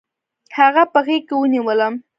[0.57, 1.93] هغه په غېږ کې ونیولم.